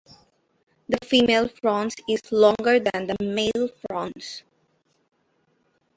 [0.89, 4.41] The female frons is longer than the male frons.